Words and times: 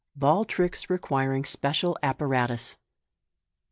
Bali 0.15 0.45
Tricks 0.45 0.89
Requiring 0.89 1.45
Special 1.45 1.95
Apparatus. 2.01 2.79